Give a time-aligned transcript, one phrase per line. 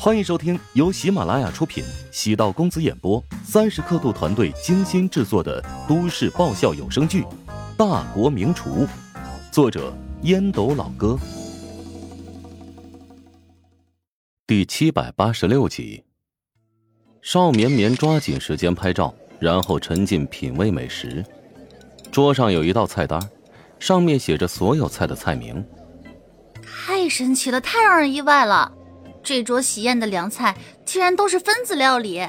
[0.00, 7.22] 欢迎收听由喜马拉雅出品、喜道公子演播、三十刻度团队精心制作的都市爆笑有声剧
[7.76, 8.86] 《大国名厨》，
[9.50, 9.92] 作者
[10.22, 11.18] 烟斗老哥，
[14.46, 16.04] 第七百八十六集。
[17.20, 21.24] 邵绵绵抓紧时间拍照，然后沉浸品味美食。
[22.12, 23.20] 桌上有一道菜单，
[23.80, 25.66] 上面写着所有菜的菜名。
[26.62, 28.72] 太神奇了，太让人意外了！
[29.28, 30.56] 这桌喜宴的凉菜
[30.86, 32.22] 竟然都是分子料理。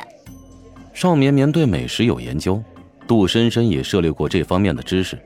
[0.94, 2.62] 邵绵绵对美食有研究，
[3.07, 5.17] 杜深深也涉猎过这方面的知识，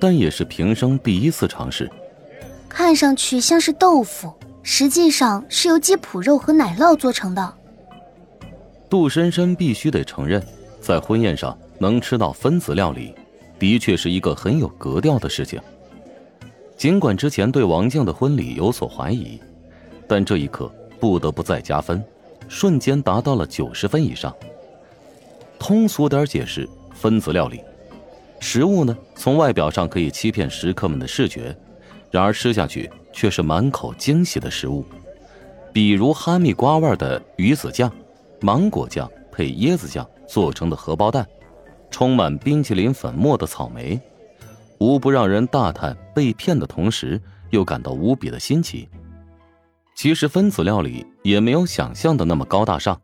[0.00, 1.88] 但也是平生第一次尝试。
[2.68, 4.28] 看上去像是豆腐，
[4.64, 7.54] 实际上是由鸡脯肉和奶酪做成的。
[8.90, 10.44] 杜深深必须得承认，
[10.80, 13.14] 在婚宴上能吃到分子料理，
[13.56, 15.60] 的确是一个很有格调的事情。
[16.76, 19.40] 尽管之前对王静的婚礼有所怀疑，
[20.08, 20.68] 但这一刻。
[21.00, 22.02] 不得不再加分，
[22.48, 24.34] 瞬间达到了九十分以上。
[25.58, 27.60] 通俗点解释，分子料理，
[28.40, 31.56] 食物呢从外表上可以欺骗食客们的视觉，
[32.10, 34.84] 然而吃下去却是满口惊喜的食物。
[35.72, 37.90] 比如哈密瓜味的鱼子酱，
[38.40, 41.26] 芒果酱配椰子酱做成的荷包蛋，
[41.90, 44.00] 充满冰淇淋粉末的草莓，
[44.78, 47.20] 无不让人大叹被骗的同时
[47.50, 48.88] 又感到无比的新奇。
[49.94, 53.00] 其实分子料理也没有想象的那么高大上，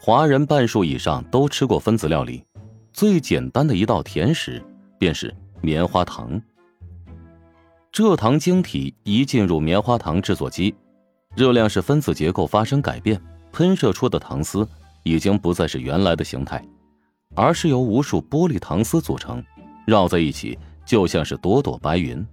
[0.00, 2.42] 华人半数以上都吃过分子料理。
[2.92, 4.60] 最简单的一道甜食
[4.98, 6.40] 便是棉花糖。
[7.92, 10.74] 蔗糖晶体一进入棉花糖制作机，
[11.36, 13.20] 热量是分子结构发生改变，
[13.52, 14.66] 喷射出的糖丝
[15.04, 16.64] 已经不再是原来的形态，
[17.34, 19.44] 而是由无数玻璃糖丝组成，
[19.86, 22.26] 绕在一起就像是朵朵白云。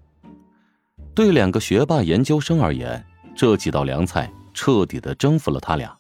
[1.14, 3.06] 对两个学霸研究生而言。
[3.36, 5.96] 这几道凉菜彻底的征服了他俩，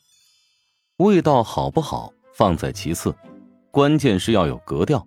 [0.97, 3.13] 味道好不好放在其次，
[3.71, 5.05] 关键是要有格调。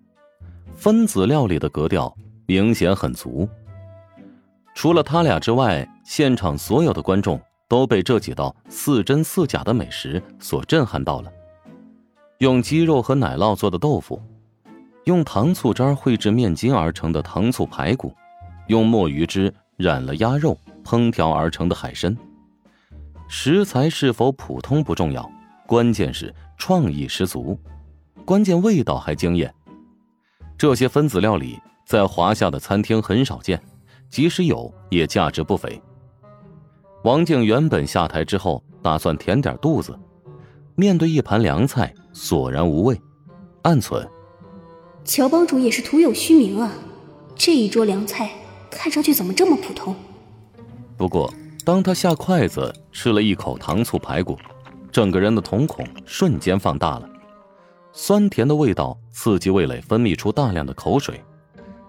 [0.75, 2.15] 分子料理的格调
[2.47, 3.49] 明显很足。
[4.75, 11.33] 除了他俩之外，现场所有的观众都被这几道似真似假的美食所震撼到了。
[12.39, 14.23] 用鸡肉和奶酪做的豆腐，
[15.05, 18.15] 用糖醋渣绘制面筋而成的糖醋排骨，
[18.69, 20.57] 用墨鱼汁染了鸭肉。
[20.89, 22.17] 烹调而成的海参，
[23.29, 25.31] 食材是否普通不重要，
[25.67, 27.61] 关键是创意十足，
[28.25, 29.55] 关键味道还惊艳。
[30.57, 33.63] 这些分子料理在华夏的餐厅很少见，
[34.09, 35.79] 即使有也价值不菲。
[37.05, 39.95] 王静原本下台之后打算填点肚子，
[40.75, 42.99] 面对一盘凉菜索然无味，
[43.61, 44.09] 暗存：
[45.05, 46.73] 乔帮主也是徒有虚名啊，
[47.37, 48.31] 这一桌凉菜
[48.71, 49.95] 看上去怎么这么普通？
[50.99, 51.33] 不过，
[51.65, 54.37] 当他下筷子吃了一口糖醋排骨，
[54.91, 57.09] 整个人的瞳孔瞬间放大了，
[57.93, 61.23] 酸甜的味道刺激味蕾分泌出大量的口水，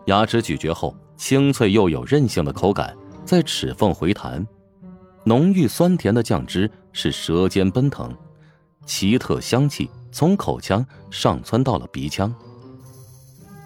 [0.06, 4.46] 牙齿咀嚼后，清脆又有韧性的口感在齿缝回弹，
[5.24, 8.16] 浓郁酸甜的酱汁是舌尖奔腾，
[8.86, 12.31] 奇特香气从口腔上窜到了鼻腔。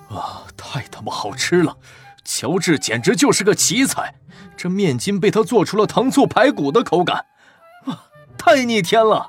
[0.07, 1.75] 啊，太他妈好吃了！
[2.23, 4.15] 乔治简直就是个奇才。
[4.55, 7.25] 这面筋被他做出了糖醋排骨的口感，
[7.85, 8.05] 啊，
[8.37, 9.27] 太逆天了！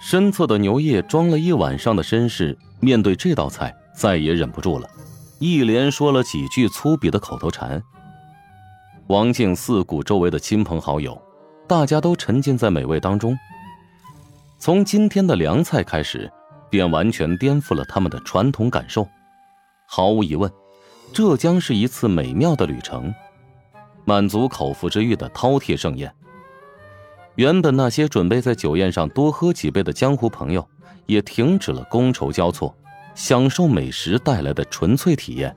[0.00, 4.88] 身侧的牛叶装了一晚上的绅士，面对这道菜再也忍不住了，
[5.38, 7.82] 一连说了几句粗鄙的口头禅。
[9.08, 11.20] 王静四顾周围的亲朋好友，
[11.66, 13.36] 大家都沉浸在美味当中。
[14.58, 16.30] 从今天的凉菜开始，
[16.70, 19.06] 便完全颠覆了他们的传统感受。
[19.86, 20.50] 毫无疑问，
[21.12, 23.14] 这将是一次美妙的旅程。
[24.04, 26.12] 满足口腹之欲的饕餮盛宴。
[27.34, 30.66] 原本那些准备在酒宴上多喝几杯的江湖朋友，
[31.06, 32.74] 也停止了觥筹交错，
[33.14, 35.54] 享受美食带来的纯粹体验。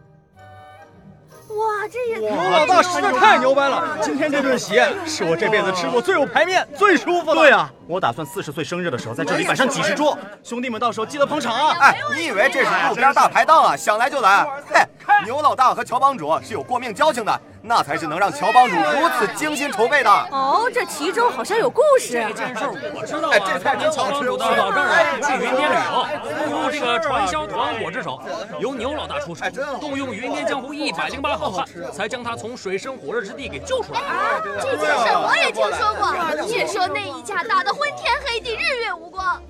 [1.90, 3.98] 哇，这也牛老大实在太牛掰了！
[4.02, 7.36] 今天这顿席是我这辈子吃过最有排面、最舒服的。
[7.36, 11.78] 对啊，我打算四十岁生日的时候在这里摆上几十桌，兄弟们到时候记得捧场啊！
[11.80, 13.76] 哎，你以为这是路边大排档啊？
[13.76, 14.46] 想来就来。
[14.72, 17.42] 嘿，牛老大和乔帮主是有过命交情的。
[17.62, 20.70] 那才是能让乔帮主如此精心筹备的哦。
[20.74, 22.14] 这其中好像有故事。
[22.14, 22.66] 这件事
[22.96, 23.30] 我知道。
[23.30, 24.30] 哎，这菜真好吃。
[24.30, 26.06] 到这儿去云巅旅游，
[26.48, 28.22] 不如这个传销团伙之手，
[28.60, 29.44] 由牛老大出手，
[29.82, 34.00] 动用云巅江湖一百零八好汉，才将他从水深火热之地给救出来。
[34.00, 36.48] 啊，这件事我也听说过。
[36.48, 39.42] 据说那一架打得昏天黑地，日月无光。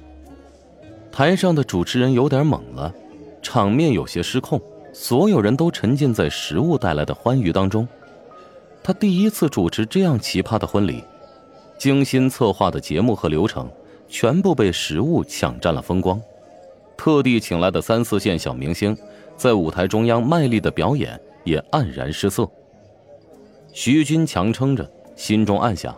[1.12, 2.92] 台上的主持人有点懵了，
[3.42, 4.62] 场面有些失控，
[4.94, 7.88] 所有人都沉浸在食物带来的欢愉当中。
[8.90, 11.04] 他第一次主持这样奇葩的婚礼，
[11.78, 13.70] 精心策划的节目和流程
[14.08, 16.20] 全部被食物抢占了风光。
[16.98, 18.98] 特地请来的三四线小明星，
[19.38, 22.50] 在舞台中央卖力的表演也黯然失色。
[23.72, 25.96] 徐军强撑着，心中暗想：“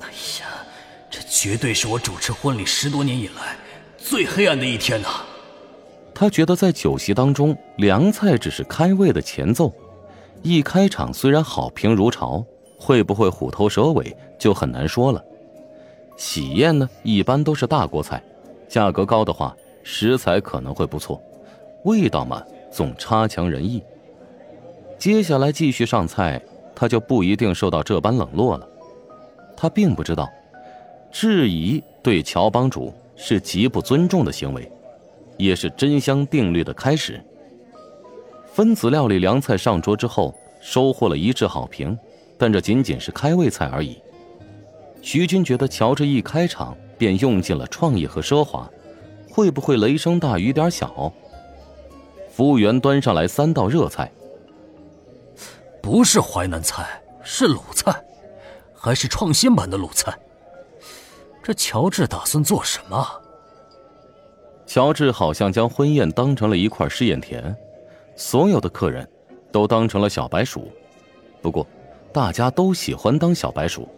[0.00, 0.06] 哎
[0.40, 0.64] 呀，
[1.10, 3.58] 这绝对是我主持婚礼十多年以来
[3.98, 5.08] 最黑暗的一天呐！”
[6.16, 9.70] 他觉得在酒席当中，凉菜只是开胃的前奏，
[10.42, 12.44] 一开场虽然好评如潮，
[12.78, 15.22] 会不会虎头蛇尾就很难说了。
[16.16, 18.22] 喜宴呢，一般都是大锅菜，
[18.68, 21.20] 价格高的话，食材可能会不错，
[21.84, 23.82] 味道嘛，总差强人意。
[24.98, 26.40] 接下来继续上菜，
[26.74, 28.68] 他就不一定受到这般冷落了。
[29.56, 30.28] 他并不知道，
[31.10, 34.70] 质疑对乔帮主是极不尊重的行为。
[35.36, 37.22] 也是真香定律的开始。
[38.58, 41.96] 分子料理凉菜上桌之后，收获了一致好评，
[42.36, 44.02] 但这仅仅是开胃菜而已。
[45.00, 48.68] 徐军觉得乔治一开场便用尽了创意和奢华，
[49.30, 51.12] 会不会雷声大雨点小？
[52.32, 54.10] 服务员端上来三道热菜，
[55.80, 57.94] 不是淮南菜，是鲁菜，
[58.74, 60.18] 还是创新版的鲁菜。
[61.44, 63.06] 这乔治打算做什么？
[64.66, 67.56] 乔治好像将婚宴当成了一块试验田，
[68.18, 69.08] 所有的客人
[69.52, 70.68] 都当成了小白鼠。
[71.40, 71.64] 不过，
[72.12, 73.88] 大家都喜欢当小白鼠，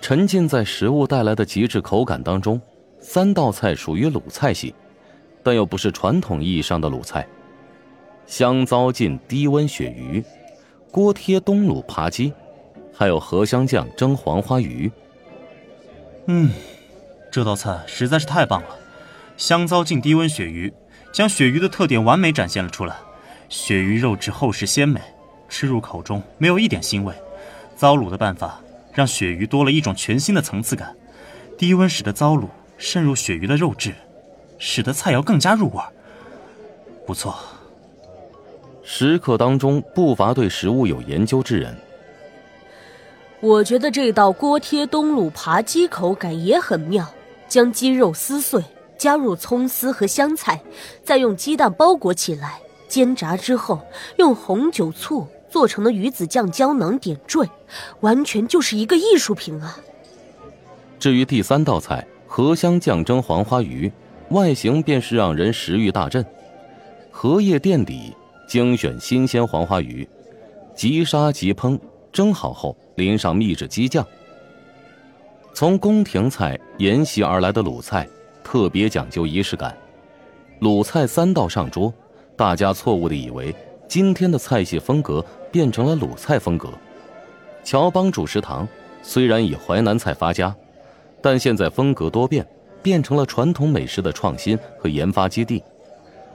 [0.00, 2.60] 沉浸在食物带来的极致口感当中。
[2.98, 4.74] 三道菜属于鲁菜系，
[5.44, 7.28] 但又不是传统意义上的鲁菜：
[8.26, 10.22] 香糟浸低温鳕鱼、
[10.90, 12.32] 锅贴冬卤扒鸡，
[12.92, 14.90] 还有荷香酱蒸黄花鱼。
[16.26, 16.50] 嗯，
[17.30, 18.76] 这道菜实在是太棒了。
[19.36, 20.74] 香糟浸低温鳕鱼，
[21.12, 22.96] 将鳕鱼的特点完美展现了出来。
[23.48, 25.00] 鳕鱼肉质厚实鲜美，
[25.48, 27.14] 吃入口中没有一点腥味。
[27.76, 28.60] 糟卤的办法
[28.92, 30.94] 让鳕鱼多了一种全新的层次感。
[31.56, 32.46] 低温使得糟卤
[32.76, 33.94] 渗入鳕鱼的肉质，
[34.58, 35.82] 使得菜肴更加入味。
[37.06, 37.36] 不错。
[38.82, 41.76] 食客当中不乏对食物有研究之人。
[43.40, 47.06] 我觉得这道锅贴冬卤扒鸡口感也很妙，
[47.48, 48.62] 将鸡肉撕碎。
[48.96, 50.60] 加入葱丝和香菜，
[51.04, 53.80] 再用鸡蛋包裹起来煎炸之后，
[54.16, 57.48] 用红酒醋做成的鱼子酱胶囊点缀，
[58.00, 59.78] 完全就是一个艺术品啊！
[60.98, 63.92] 至于第三道菜荷香酱蒸黄花鱼，
[64.30, 66.24] 外形便是让人食欲大振。
[67.10, 68.14] 荷叶垫底，
[68.48, 70.08] 精选新鲜黄花鱼，
[70.74, 71.78] 即杀即烹，
[72.10, 74.04] 蒸好后淋上秘制鸡酱。
[75.54, 78.08] 从宫廷菜沿袭而来的鲁菜。
[78.50, 79.76] 特别讲究仪式感，
[80.60, 81.92] 鲁菜三道上桌，
[82.38, 83.52] 大家错误的以为
[83.88, 86.70] 今天的菜系风格变成了鲁菜风格。
[87.64, 88.66] 乔帮主食堂
[89.02, 90.54] 虽然以淮南菜发家，
[91.20, 92.46] 但现在风格多变，
[92.80, 95.60] 变成了传统美食的创新和研发基地，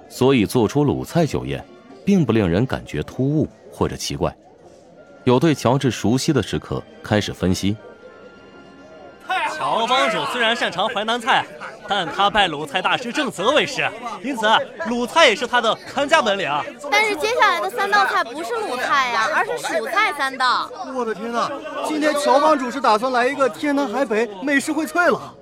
[0.09, 1.63] 所以做出鲁菜酒宴，
[2.03, 4.35] 并不令人感觉突兀或者奇怪。
[5.23, 7.77] 有对乔治熟悉的食客开始分析：
[9.55, 11.45] 乔帮主虽然擅长淮南菜。
[11.95, 13.87] 但他拜鲁菜大师郑泽为师，
[14.23, 14.47] 因此
[14.87, 16.49] 鲁菜也是他的看家本领。
[16.89, 20.67] 但是接下来的三道菜不是鲁菜呀，而是蜀菜三道。
[20.95, 21.51] 我的天哪！
[21.87, 25.35] 今天乔帮主是打算来一个天南海北美食荟萃了。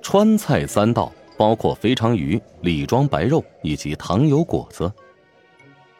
[0.00, 4.90] 川菜三道包括肥肠鱼、李庄白肉以及糖油果子。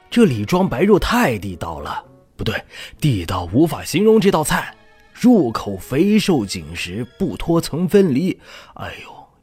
[0.08, 2.02] 这李庄白肉太地道了，
[2.38, 2.54] 不对，
[2.98, 4.74] 地道无法形容这道菜，
[5.12, 8.40] 入口肥瘦紧实，不脱层分离。
[8.76, 9.15] 哎呦！